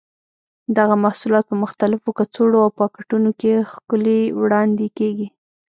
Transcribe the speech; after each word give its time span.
دغه 0.77 0.95
محصولات 1.03 1.43
په 1.47 1.55
مختلفو 1.63 2.09
کڅوړو 2.17 2.57
او 2.65 2.69
پاکټونو 2.79 3.29
کې 3.39 3.51
ښکلي 3.71 4.19
وړاندې 4.41 4.87
کېږي. 4.97 5.27